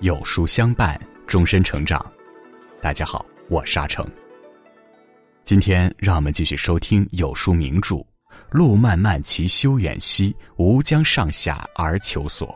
[0.00, 2.04] 有书相伴，终身成长。
[2.82, 4.06] 大家好，我沙成。
[5.42, 7.94] 今天让我们继续收听有书名著
[8.50, 12.48] 《路漫漫其修远兮，吾将上下而求索》。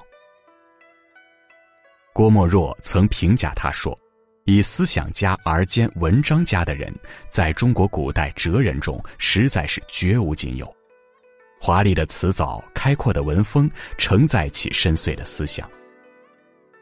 [2.12, 3.98] 郭沫若曾评价他说
[4.44, 6.94] ：“以思想家而兼文章家的人，
[7.30, 10.70] 在中国古代哲人中实在是绝无仅有。
[11.58, 15.66] 华丽的辞藻，开阔的文风，承载起深邃的思想。”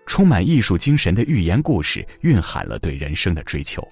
[0.08, 3.86] 充满艺术精神的寓言故事，蕴含了对人生的追求。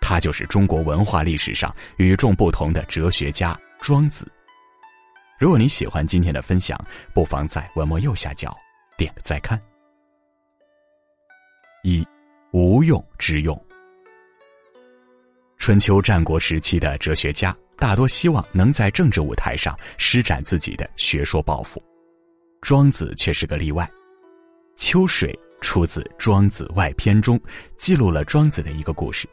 [0.00, 4.26] 他就是中国文化历史上与众不同的哲学家庄子。
[5.38, 6.78] 如果你喜欢今天的分享，
[7.12, 8.56] 不妨在文末右下角
[8.96, 9.60] 点个再看。
[11.82, 12.06] 一，
[12.52, 13.60] 无用之用。
[15.58, 21.82] 春秋战国时期的哲学家大多希望能在政治舞台上施展自己的学说抱负，
[22.60, 23.88] 庄子却是个例外。
[24.82, 27.40] 秋水出自《庄子外篇》中，
[27.76, 29.28] 记录了庄子的一个故事。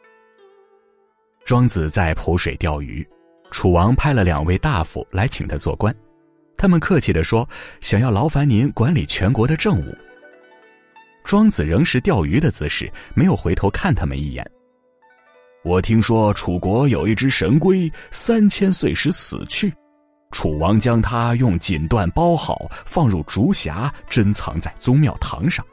[1.44, 3.04] 庄子在濮水钓鱼，
[3.50, 5.92] 楚王派了两位大夫来请他做官，
[6.56, 7.46] 他们客气地说
[7.82, 9.92] ：“想要劳烦您管理全国的政务。”
[11.24, 14.48] 庄子仍是钓鱼的姿势，没有回头看他们一眼。
[15.64, 19.74] 我听说楚国有一只神龟，三千岁时死去。
[20.30, 25.64] 楚王将它用锦缎包好，放入竹匣，珍藏在宗庙堂上。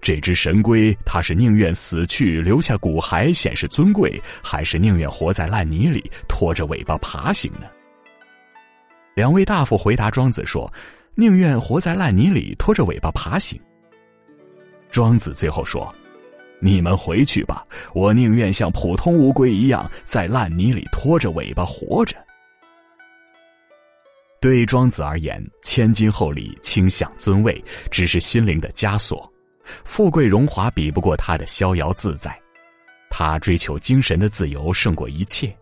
[0.00, 7.66] 这只神龟，它是宁愿死去留下骨骸显示尊贵，还是宁愿活在烂泥里拖着尾巴爬行呢？
[9.14, 10.72] 两位大夫回答庄子说
[11.16, 13.60] ：“宁愿活在烂泥里拖着尾巴爬行。”
[14.88, 15.92] 庄子最后说
[16.62, 22.16] ：“你们回去吧，我宁愿像普通乌龟一样，在烂泥里拖着尾巴活着。”
[24.40, 29.18] 对庄子而言，千金厚礼、轻享尊位，只是心灵的枷锁；
[29.84, 32.40] 富贵荣华比不过他的逍遥自在。
[33.10, 35.52] 他追求精神的自由胜过一切。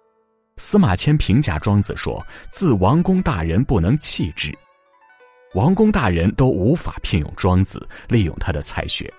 [0.59, 4.53] 司马迁评价庄子说：“自王公大人不能弃之。”
[5.55, 9.11] 王公大人都无法聘用庄子，利用他的才学。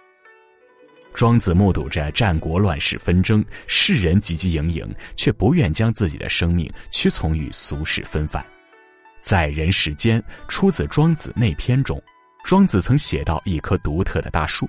[1.16, 8.46] 庄子目睹着战国乱世纷争，世人汲汲营营，却不愿将自己的生命屈从于俗世纷繁。
[9.28, 12.02] 在人世间，出自《庄子内篇》中，
[12.46, 14.66] 庄子曾写到一棵独特的大树。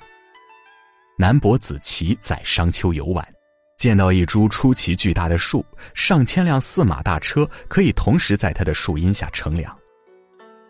[1.16, 3.24] 南伯子期在商丘游玩，
[3.76, 5.64] 见到一株出奇巨大的树，
[5.94, 9.72] 上千辆驷马大车可以同时在它的树荫下乘凉。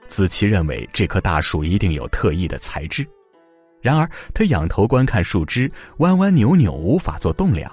[0.06, 3.08] 子期认为这棵大树一定有特异的材质，
[3.80, 7.70] 然而他仰头观看树枝，弯弯扭扭，无法做栋梁；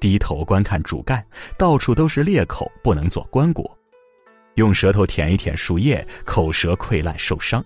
[0.00, 1.22] 低头观看主干，
[1.58, 3.70] 到处都是裂口，不能做棺椁。
[4.54, 7.60] 用舌头舔一舔树叶，口舌溃烂受伤；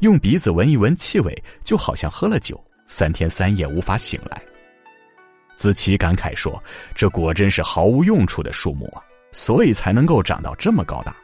[0.00, 4.42] 用鼻子闻一闻气味，就好像喝了酒，三天三夜无法醒来。
[5.56, 6.62] 子期感慨说
[6.94, 11.14] ：“这果真是毫无用处的树木啊，所以才能够长到这么高大。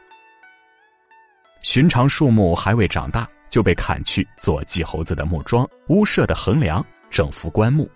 [1.61, 7.89] 寻常树木还未长大，就被砍去做祭猴子的木桩、屋舍的横梁、整副棺木，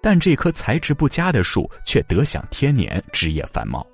[0.00, 3.84] 但这棵材质不佳的树却得享天年，枝叶繁茂。”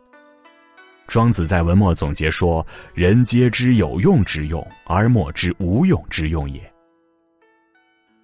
[1.06, 6.60] 庄子在文末总结说：“人皆知有用之用，而莫知无用之用也。”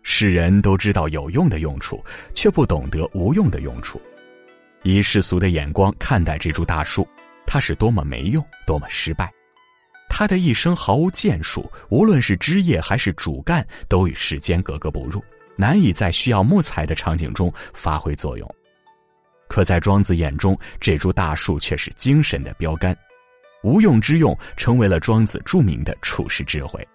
[0.02, 2.02] 世人都知道有用的用处，
[2.34, 4.00] 却不懂得无用的用处。
[4.82, 7.06] 以世俗的眼光看待这株大树，
[7.46, 9.30] 它是多么没用，多么失败。
[10.08, 15.22] 它的一生毫无建树，无论是枝叶还是主干，都与世间格格不入，
[15.54, 18.54] 难以在需要木材的场景中发挥作用。
[19.50, 22.96] 可在庄子眼中，这株大树却是精神的标杆，
[23.64, 26.86] 无用之用成为了庄子著名的处世智慧。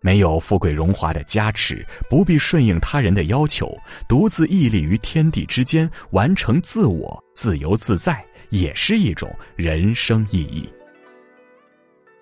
[0.00, 3.72] 没有富贵荣华的加持，不必顺应他人的要求，
[4.08, 10.68] 独自屹立于天地之间，完成自我，自由自在，也是一种人生意义。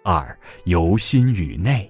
[0.03, 1.90] 二由心与内。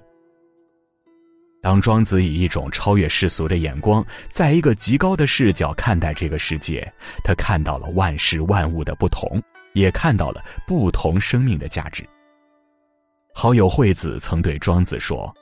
[1.62, 6.90] 当庄子以一种超越世俗的眼光，在一个极高的视角看待这个世界，
[7.22, 9.42] 他看到了万事万物的不同，
[9.74, 12.02] 也看到了不同生命的价值。
[13.34, 15.32] 好友惠子曾对庄子说：“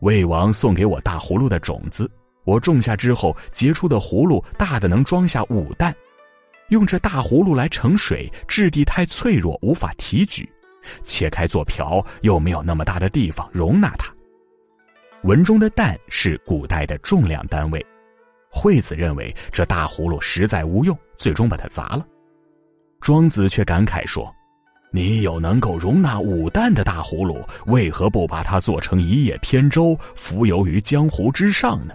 [0.00, 2.08] 魏王送给我大葫芦的种子，
[2.44, 5.92] 我种下之后结出的葫芦大的能装下五担，
[6.68, 10.48] 用这大葫芦来盛水，质地太脆弱，无法提举，
[11.02, 14.10] 切开做瓢又没有那么大的地方容纳它。”
[15.22, 17.84] 文中的担是古代的重量单位，
[18.50, 22.06] 惠子认为这大葫芦实在无用，最终把它砸了。
[23.00, 24.32] 庄子却感慨说
[24.92, 31.94] ：“你有能够容纳五担的大葫芦，为何不把它做成一叶扁舟，浮游于江湖之上呢？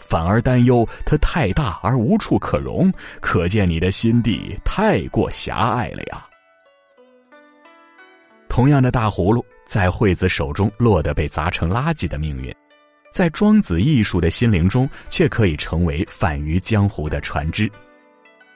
[0.00, 6.26] 反而担忧它太大而无处可容，可见你的心地太过狭隘了呀。
[8.56, 12.50] 同样的大葫芦，在惠子手中落得被砸成垃圾的命运，
[13.12, 17.70] 在庄子艺术的心灵中，却可以成为泛于江湖的船只。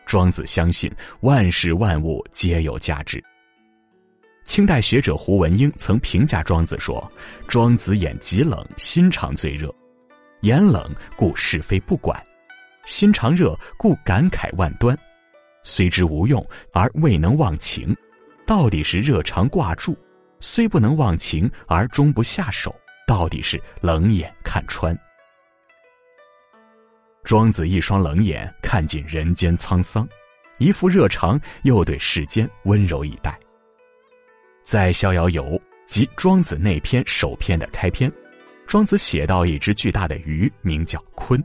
[0.07, 3.23] 庄子相信万事万物皆有价值。
[4.43, 7.13] 清代学者胡文英曾评价庄子说
[7.47, 9.71] ：“庄子眼极冷，心肠最热。
[10.41, 12.19] 眼冷故是非不管，
[12.87, 14.99] 心肠热故感慨万端。
[15.63, 16.43] 虽知无用
[16.73, 17.95] 而未能忘情，
[18.51, 19.93] 到底是热肠挂住；
[20.41, 22.75] 虽不能忘情而终不下手，
[23.07, 24.93] 到底是冷眼看穿。”
[27.23, 30.09] 庄子一双冷眼看尽人间沧桑，
[30.59, 33.39] 一副热肠又对世间温柔以待。
[34.65, 35.45] 在《逍遥游》
[35.87, 38.13] 即庄子那篇首篇的开篇，
[38.67, 41.41] 庄子写到一只巨大的鱼，名叫鲲，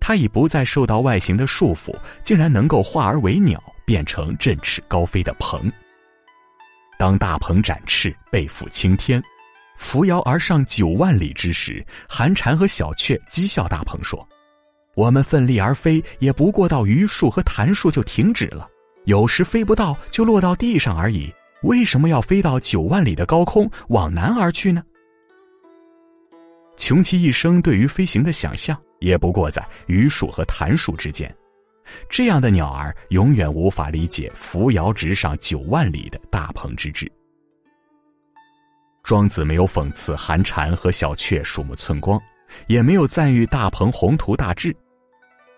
[0.00, 1.94] 它已不再受到外形的束缚，
[2.24, 5.72] 竟然能够化而为鸟，变成振翅高飞的鹏。
[6.98, 9.22] 当大鹏展翅，背负青天，
[9.76, 14.26] 扶摇而上九万里之时，寒蝉和小雀讥笑大鹏说。
[14.94, 18.66] 我们奋力而飞，也不过到榆树和檀树就停止了，
[19.04, 21.30] 有时飞不到就落到地上而已。
[21.62, 24.82] 为什么要飞到九万里的高空往南而去呢？
[26.78, 31.34] 穷其一生对于飞行的想象，也不过在榆树和檀树之间。
[32.08, 37.10] 这样的鸟儿永远无法理解扶摇直上九万里的大鹏之志。
[39.02, 42.20] 庄子没有讽刺寒蝉和小雀鼠目寸光，
[42.66, 44.74] 也没有赞誉大鹏宏图大志。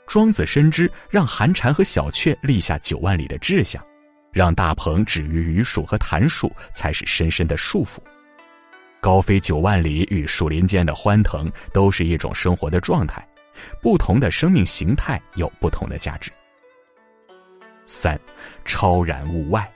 [0.06, 3.82] 庄子深知，让寒蝉和小雀立下九万里的志向，
[4.32, 7.98] 让大鹏止于榆树和檀树，才是深深的束缚。
[9.00, 13.26] 高飞九万里与树林间的欢腾，都是一种生活的状态。
[13.80, 16.30] 不同的生命形态有不同的价值。
[17.86, 18.18] 三，
[18.64, 19.70] 超然物外。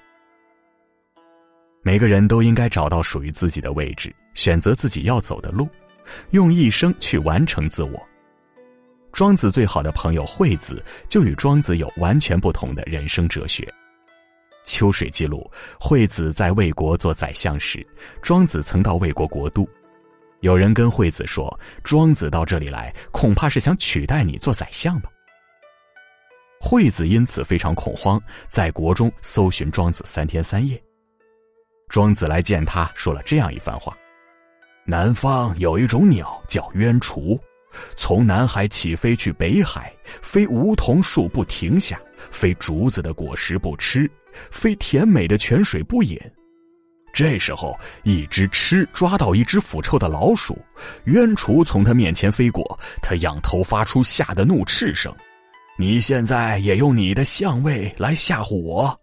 [1.82, 5.68] 每个人都应该找到属于自己的位置，选择自己要走的路，
[6.30, 8.00] 用一生去完成自我。
[9.12, 13.66] 庄子最好的朋友惠子就与庄子有完全不同的人生哲学。
[14.64, 15.50] 秋水记录，
[15.80, 17.84] 惠子在魏国做宰相时，
[18.22, 19.68] 庄子曾到魏国国都。
[20.42, 25.08] 有人跟惠子说：“庄子到这里来，恐怕是想取代你做宰相吧。”
[26.60, 30.80] 惠子因此非常恐慌，在国中搜寻庄子三天三夜。
[31.88, 33.96] 庄子来见他，说了这样一番话
[34.84, 37.40] ：“南方有一种鸟叫鸢雏。”
[37.96, 41.98] 从南海起飞去北海，非梧桐树不停下，
[42.30, 44.10] 非竹子的果实不吃，
[44.50, 46.20] 非甜美的泉水不饮。
[47.12, 50.58] 这时候，一只吃抓到一只腐臭的老鼠，
[51.04, 55.14] 鸢雏从他面前飞过，他仰头发出吓得怒斥声
[55.76, 58.98] ：“你现在也用你的相位来吓唬我？”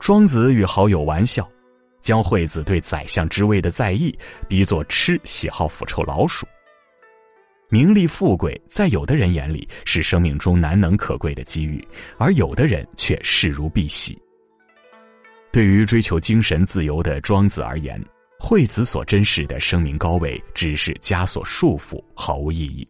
[0.00, 1.48] 庄子与好友玩笑。
[2.00, 4.16] 将惠子对宰相之位的在意
[4.48, 6.46] 比作吃喜好腐臭老鼠。
[7.68, 11.86] 名利富贵在有的人眼里是生命中难能可贵的机遇，
[12.16, 14.16] 而有的人却视如敝屣。
[15.50, 18.02] 对于追求精神自由的庄子而言，
[18.38, 22.86] 惠子所珍视的生命高位只是枷锁束缚，毫无意义。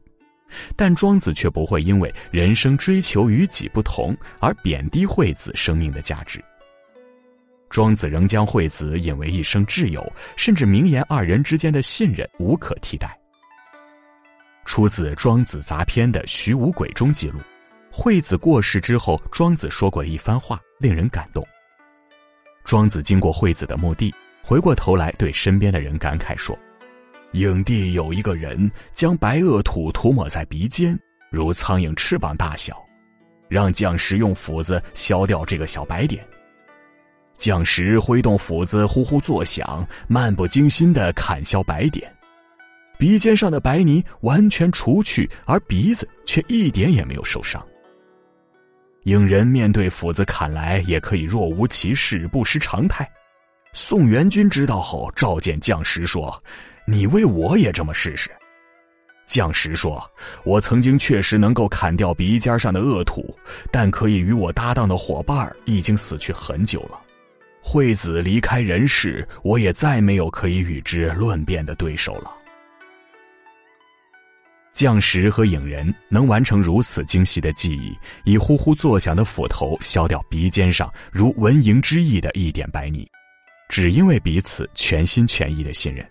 [0.74, 6.42] 但庄子却不会因为人生追求与己不同而贬低惠子生命的价值。
[7.70, 13.14] 庄子仍将惠子引为一生挚友，甚至名言二人之间的信任无可替代。
[14.64, 17.38] 出自《庄子杂篇》的《徐无鬼》中记录，
[17.90, 21.46] 惠子过世之后，庄子说过的一番话，令人感动。
[22.68, 26.54] 庄子经过惠子的墓地，回过头来对身边的人感慨说
[27.32, 30.94] ：“影帝有一个人将白垩土涂抹在鼻尖，
[31.30, 32.76] 如苍蝇翅膀大小，
[33.48, 36.22] 让将士用斧子削掉这个小白点。”
[37.38, 42.14] 将士挥动斧子，呼呼作响，漫不经心地砍削白点，
[42.98, 47.66] 鼻尖上的白泥完全除去，而鼻子却一点也没有受伤。
[49.04, 53.08] 影人面对斧子砍来，也可以若无其事，不失常态。
[53.72, 56.42] 宋元君知道后，召见将士说
[56.86, 58.30] ：“你为我也这么试试。”
[59.24, 60.02] 将士说
[60.42, 63.36] ：“我曾经确实能够砍掉鼻尖上的恶土，
[63.70, 66.98] 但可以与我搭档的伙伴已经死去很久了。”
[67.60, 72.34] 惠子离开人世，我也再没有可以与之论辩的对手了。
[74.78, 83.04] 匠石和影人能完成如此精细的技艺，以呼呼作响的斧头削掉鼻尖上如蚊蝇之翼的一点白泥，
[83.68, 86.08] 只因为彼此全心全意的信任。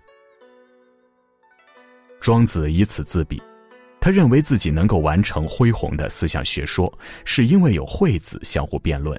[2.20, 3.42] 庄子以此自比，
[4.02, 6.94] 他认为自己能够完成恢宏的思想学说，
[7.24, 9.18] 是因为有惠子相互辩论。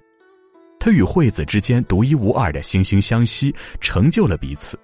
[0.78, 4.78] 他与惠子之间独一无二的惺惺相惜，成就了彼此。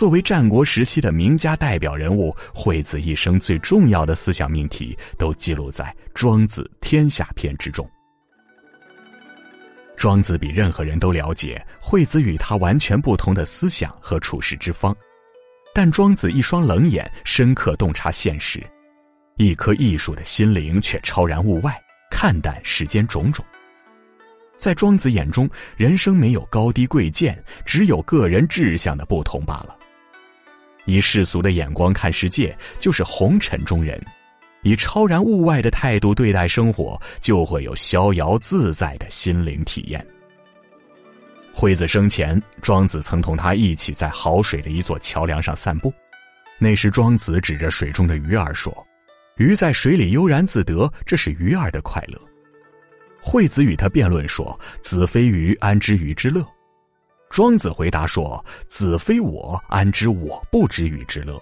[0.00, 7.86] 作为战国时期的名家代表人物，惠子一生最重要的思想命题都记录在《庄子·天下篇》之中。
[9.98, 14.96] 庄子比任何人都了解惠子与他完全不同的思想和处事之方，
[15.74, 18.58] 但庄子一双冷眼深刻洞察现实，
[19.36, 21.78] 一颗艺术的心灵却超然物外，
[22.10, 23.44] 看淡世间种种。
[24.56, 29.76] 在庄子眼中，人生没有高低贵贱，只有个人志向的不同罢了。
[30.90, 33.96] 以世俗的眼光看世界，就是红尘中人；
[34.62, 40.04] 以超然物外的态度对待生活，就会有逍遥自在的心灵体验。
[41.52, 45.92] 惠子生前，庄子曾同他一起在好水的一座桥梁上散步。
[46.58, 48.86] 那时，庄子指着水中的鱼儿说
[49.38, 52.20] ：“鱼在水里悠然自得，这是鱼儿的快乐。”
[53.22, 56.44] 惠子与他辩论说：“子非鱼，安知鱼之乐？”
[57.30, 61.40] 庄子回答说：“子非我，安知我不知鱼之乐？”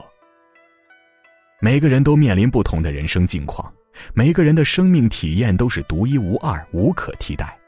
[1.60, 3.72] 每个人都面临不同的人生境况，
[4.12, 7.58] 每个人的生命体验都是独一无二、无可替代。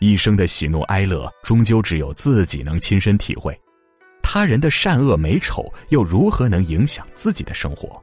[0.00, 3.58] 一生的喜怒哀乐，终究只有自己能亲身体会。
[4.22, 7.98] 他人的善恶美丑，又如何能影响自己的生活？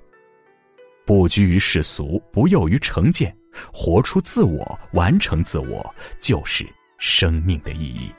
[1.06, 3.34] 不拘于世俗，不囿于成见。
[3.72, 6.68] 活出自我，完成自我，就是
[6.98, 8.10] 生命的意义。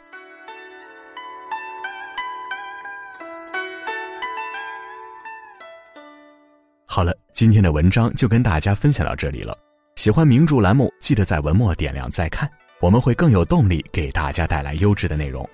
[6.94, 9.58] 好了，今天的文章就跟大家分享到这里了。
[9.96, 12.48] 喜欢名著栏目，记得在文末点亮再看，
[12.80, 15.44] 我们会更有动力给大家带来优质的内容。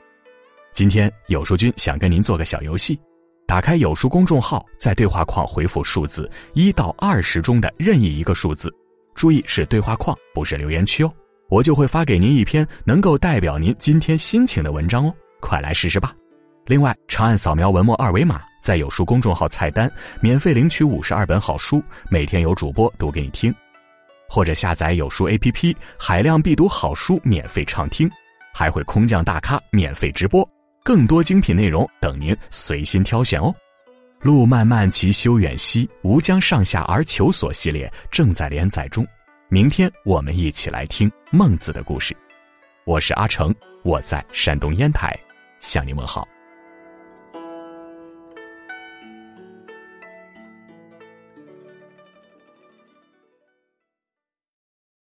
[0.74, 3.00] 今天有书君想跟您做个小游戏，
[3.46, 8.70] 打开有书公众号，在对话框回复数字一到二十中的任意一个数字。
[9.14, 11.10] 注意是对话框，不是留言区哦，
[11.48, 16.14] 我就会发给您一篇能够代表您今天心情的文章哦，快来试试吧。
[16.70, 23.52] 另外，长按扫描文末二维码，在有书公众号菜单免费领取五十二本好书，每天有主播读给你听，
[24.28, 28.08] 或者下载有书 APP，海量必读好书免费畅听，
[28.54, 30.48] 还会空降大咖免费直播，
[30.84, 33.52] 更多精品内容等您随心挑选哦。
[34.20, 39.04] 路漫漫其修远兮，吾将上下而求索系列正在连载中。
[39.48, 42.16] 明天我们一起来听孟子的故事。
[42.84, 45.18] 我是阿成，我在山东烟台，
[45.58, 46.24] 向你问好。